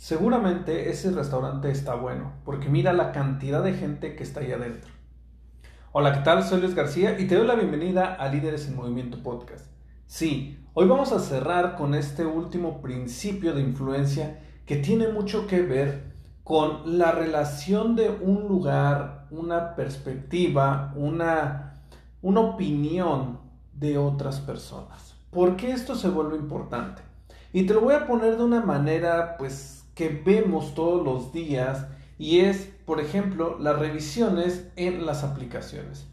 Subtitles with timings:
[0.00, 4.90] Seguramente ese restaurante está bueno, porque mira la cantidad de gente que está ahí adentro.
[5.92, 6.42] Hola, ¿qué tal?
[6.42, 9.66] Soy Luis García y te doy la bienvenida a Líderes en Movimiento Podcast.
[10.06, 15.60] Sí, hoy vamos a cerrar con este último principio de influencia que tiene mucho que
[15.60, 16.14] ver
[16.44, 21.82] con la relación de un lugar, una perspectiva, una,
[22.22, 23.38] una opinión
[23.74, 25.14] de otras personas.
[25.30, 27.02] ¿Por qué esto se vuelve importante?
[27.52, 31.86] Y te lo voy a poner de una manera pues que vemos todos los días
[32.18, 36.06] y es, por ejemplo, las revisiones en las aplicaciones.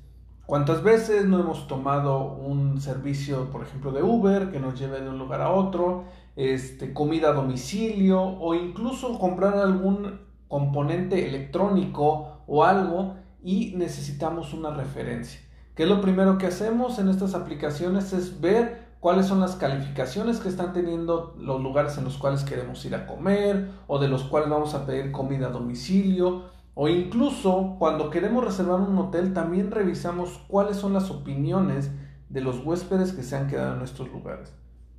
[0.45, 5.09] ¿Cuántas veces no hemos tomado un servicio, por ejemplo, de Uber que nos lleve de
[5.09, 6.06] un lugar a otro,
[6.38, 14.69] este, comida a domicilio o incluso comprar algún componente electrónico o algo y necesitamos una
[14.69, 15.41] referencia?
[15.75, 18.14] ¿Qué es lo primero que hacemos en estas aplicaciones?
[18.14, 22.84] Es ver cuáles son las calificaciones que están teniendo los lugares en los cuales queremos
[22.86, 27.75] ir a comer o de los cuales vamos a pedir comida a domicilio o incluso
[27.80, 31.92] cuando queremos reservar un hotel también revisamos cuáles son las opiniones
[32.30, 34.53] de los huéspedes que se han quedado en nuestros lugares.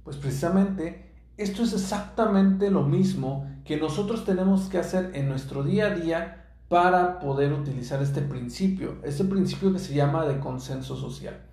[0.05, 5.87] Pues precisamente esto es exactamente lo mismo que nosotros tenemos que hacer en nuestro día
[5.87, 11.47] a día para poder utilizar este principio, este principio que se llama de consenso social.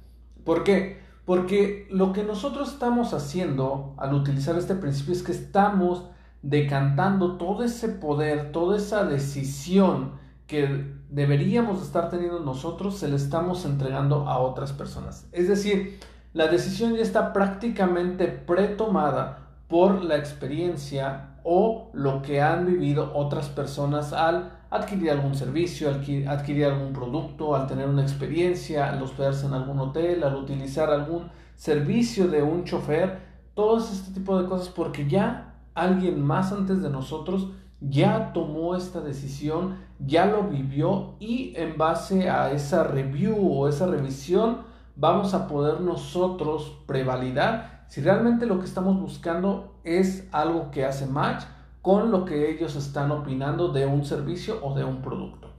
[0.43, 1.04] ¿Por qué?
[1.25, 6.05] Porque lo que nosotros estamos haciendo al utilizar este principio es que estamos
[6.43, 10.11] decantando todo ese poder, toda esa decisión
[10.45, 15.27] que deberíamos estar teniendo nosotros, se le estamos entregando a otras personas.
[15.31, 15.99] Es decir,
[16.33, 23.49] la decisión ya está prácticamente pretomada por la experiencia o lo que han vivido otras
[23.49, 29.53] personas al adquirir algún servicio, adquirir algún producto, al tener una experiencia, al hospedarse en
[29.53, 33.19] algún hotel, al utilizar algún servicio de un chofer,
[33.53, 37.49] todo este tipo de cosas porque ya alguien más antes de nosotros
[37.79, 43.87] ya tomó esta decisión, ya lo vivió y en base a esa review o esa
[43.87, 44.59] revisión
[44.95, 51.05] vamos a poder nosotros prevalidar si realmente lo que estamos buscando es algo que hace
[51.05, 51.43] match
[51.85, 55.51] con lo que ellos están opinando de un servicio o de un producto.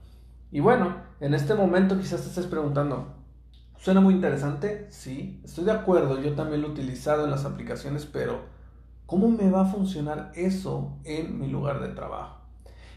[0.51, 3.13] Y bueno, en este momento quizás te estés preguntando,
[3.77, 4.87] ¿suena muy interesante?
[4.89, 8.41] Sí, estoy de acuerdo, yo también lo he utilizado en las aplicaciones, pero
[9.05, 12.41] ¿cómo me va a funcionar eso en mi lugar de trabajo?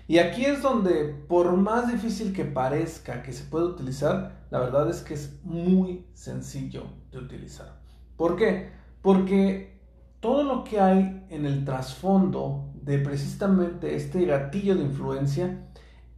[0.08, 4.90] Y aquí es donde, por más difícil que parezca que se puede utilizar, la verdad
[4.90, 7.78] es que es muy sencillo de utilizar.
[8.16, 8.72] ¿Por qué?
[9.02, 9.78] Porque
[10.18, 15.66] todo lo que hay en el trasfondo de precisamente este gatillo de influencia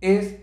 [0.00, 0.43] es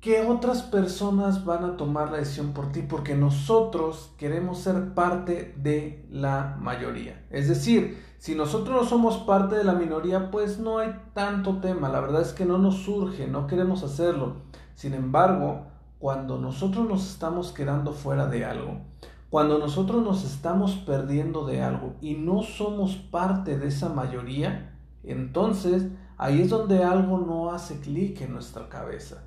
[0.00, 5.54] que otras personas van a tomar la decisión por ti porque nosotros queremos ser parte
[5.56, 7.24] de la mayoría.
[7.30, 11.88] Es decir, si nosotros no somos parte de la minoría, pues no hay tanto tema.
[11.88, 14.42] La verdad es que no nos surge, no queremos hacerlo.
[14.74, 15.68] Sin embargo,
[15.98, 18.82] cuando nosotros nos estamos quedando fuera de algo,
[19.30, 24.73] cuando nosotros nos estamos perdiendo de algo y no somos parte de esa mayoría,
[25.12, 29.24] entonces ahí es donde algo no hace clic en nuestra cabeza.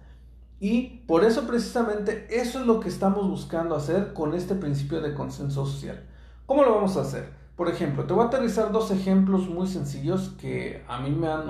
[0.59, 5.13] Y por eso precisamente eso es lo que estamos buscando hacer con este principio de
[5.13, 6.03] consenso social.
[6.47, 7.31] ¿Cómo lo vamos a hacer?
[7.55, 11.45] Por ejemplo, te voy a aterrizar dos ejemplos muy sencillos que a mí me han,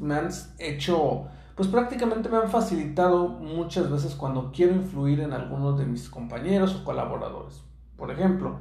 [0.00, 0.28] me han
[0.58, 6.08] hecho, pues prácticamente me han facilitado muchas veces cuando quiero influir en algunos de mis
[6.08, 7.62] compañeros o colaboradores.
[7.96, 8.58] Por ejemplo,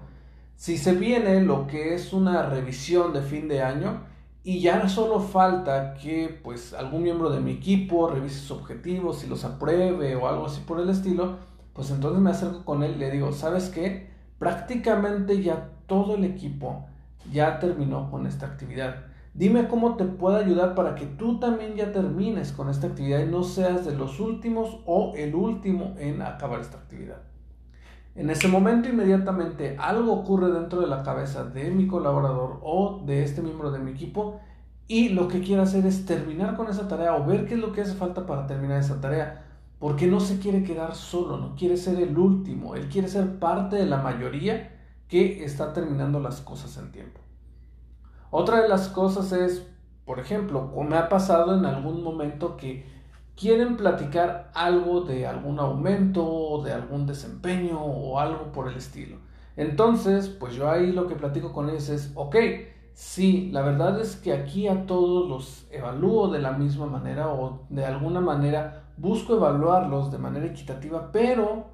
[0.55, 4.01] si se viene lo que es una revisión de fin de año,
[4.43, 9.27] y ya solo falta que pues algún miembro de mi equipo revise sus objetivos y
[9.27, 11.37] los apruebe o algo así por el estilo,
[11.73, 14.09] pues entonces me acerco con él y le digo, ¿sabes qué?
[14.37, 16.85] Prácticamente ya todo el equipo
[17.31, 19.03] ya terminó con esta actividad.
[19.33, 23.25] Dime cómo te puedo ayudar para que tú también ya termines con esta actividad y
[23.25, 27.28] no seas de los últimos o el último en acabar esta actividad.
[28.15, 33.23] En ese momento inmediatamente algo ocurre dentro de la cabeza de mi colaborador o de
[33.23, 34.39] este miembro de mi equipo
[34.87, 37.71] y lo que quiere hacer es terminar con esa tarea o ver qué es lo
[37.71, 39.45] que hace falta para terminar esa tarea.
[39.79, 43.77] porque no se quiere quedar solo, no quiere ser el último, él quiere ser parte
[43.77, 44.75] de la mayoría
[45.07, 47.21] que está terminando las cosas en tiempo.
[48.29, 49.65] Otra de las cosas es,
[50.05, 52.85] por ejemplo, me ha pasado en algún momento que
[53.39, 59.17] quieren platicar algo de algún aumento, de algún desempeño o algo por el estilo.
[59.55, 62.35] Entonces, pues yo ahí lo que platico con ellos es, ok,
[62.93, 67.65] sí, la verdad es que aquí a todos los evalúo de la misma manera o
[67.69, 71.67] de alguna manera busco evaluarlos de manera equitativa, pero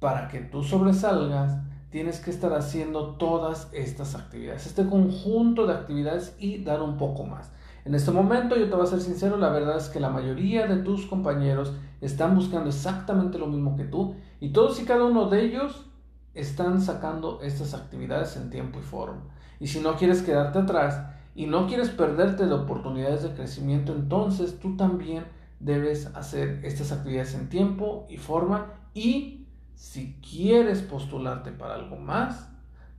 [0.00, 1.56] para que tú sobresalgas,
[1.90, 7.24] tienes que estar haciendo todas estas actividades, este conjunto de actividades y dar un poco
[7.24, 7.52] más.
[7.86, 10.66] En este momento, yo te voy a ser sincero, la verdad es que la mayoría
[10.66, 15.28] de tus compañeros están buscando exactamente lo mismo que tú y todos y cada uno
[15.28, 15.86] de ellos
[16.34, 19.22] están sacando estas actividades en tiempo y forma.
[19.60, 21.00] Y si no quieres quedarte atrás
[21.36, 25.24] y no quieres perderte de oportunidades de crecimiento, entonces tú también
[25.60, 29.46] debes hacer estas actividades en tiempo y forma y
[29.76, 32.48] si quieres postularte para algo más,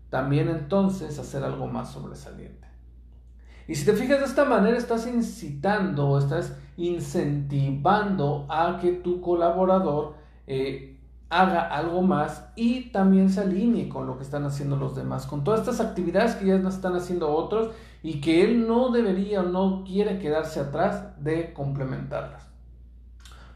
[0.10, 2.67] también entonces hacer algo más sobresaliente.
[3.68, 10.16] Y si te fijas de esta manera, estás incitando, estás incentivando a que tu colaborador
[10.46, 10.98] eh,
[11.30, 15.44] haga algo más y también se alinee con lo que están haciendo los demás, con
[15.44, 17.72] todas estas actividades que ya están haciendo otros
[18.02, 22.48] y que él no debería o no quiere quedarse atrás de complementarlas.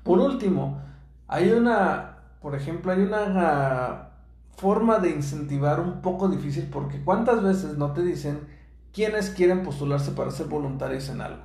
[0.03, 0.81] Por último,
[1.27, 4.09] hay una, por ejemplo, hay una
[4.57, 8.60] forma de incentivar un poco difícil porque cuántas veces no te dicen
[8.93, 11.43] quienes quieren postularse para ser voluntarios en algo.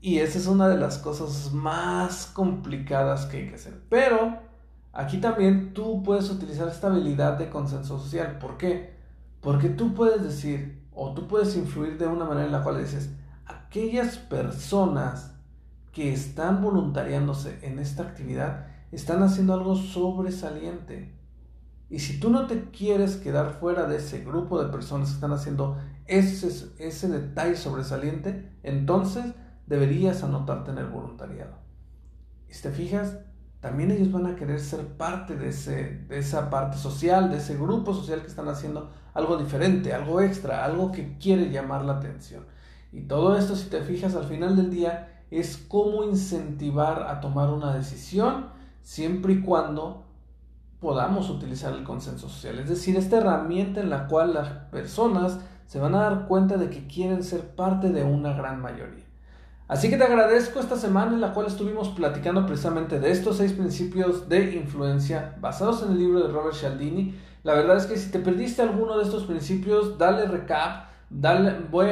[0.00, 3.82] Y esa es una de las cosas más complicadas que hay que hacer.
[3.88, 4.38] Pero
[4.92, 8.38] aquí también tú puedes utilizar esta habilidad de consenso social.
[8.38, 8.94] ¿Por qué?
[9.40, 13.10] Porque tú puedes decir o tú puedes influir de una manera en la cual dices,
[13.46, 15.34] aquellas personas
[15.92, 21.14] que están voluntariándose en esta actividad están haciendo algo sobresaliente.
[21.88, 25.32] Y si tú no te quieres quedar fuera de ese grupo de personas que están
[25.32, 29.24] haciendo ese, ese detalle sobresaliente, entonces
[29.66, 31.58] deberías anotarte en el voluntariado.
[32.48, 33.18] Y si te fijas,
[33.60, 37.56] también ellos van a querer ser parte de, ese, de esa parte social, de ese
[37.56, 42.44] grupo social que están haciendo algo diferente, algo extra, algo que quiere llamar la atención.
[42.92, 47.50] Y todo esto, si te fijas, al final del día es cómo incentivar a tomar
[47.50, 48.46] una decisión
[48.82, 50.05] siempre y cuando
[50.86, 52.60] podamos utilizar el consenso social.
[52.60, 56.70] Es decir, esta herramienta en la cual las personas se van a dar cuenta de
[56.70, 59.02] que quieren ser parte de una gran mayoría.
[59.66, 63.50] Así que te agradezco esta semana en la cual estuvimos platicando precisamente de estos seis
[63.50, 67.16] principios de influencia basados en el libro de Robert Cialdini.
[67.42, 71.88] La verdad es que si te perdiste alguno de estos principios, dale recap, dale, voy,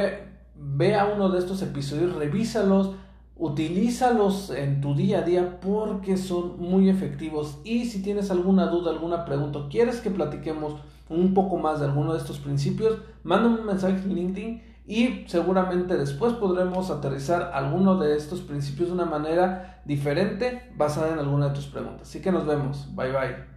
[0.55, 2.95] ve a uno de estos episodios, revísalos,
[3.37, 8.91] Utilízalos en tu día a día porque son muy efectivos y si tienes alguna duda,
[8.91, 10.75] alguna pregunta, quieres que platiquemos
[11.09, 15.97] un poco más de alguno de estos principios, mándame un mensaje en LinkedIn y seguramente
[15.97, 21.55] después podremos aterrizar alguno de estos principios de una manera diferente basada en alguna de
[21.55, 22.07] tus preguntas.
[22.07, 22.95] Así que nos vemos.
[22.95, 23.54] Bye bye.